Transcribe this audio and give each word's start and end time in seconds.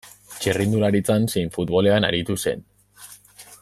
Txirrindularitzan 0.35 1.29
zein 1.35 1.53
futbolean 1.59 2.09
aritu 2.11 2.39
zen. 2.47 2.69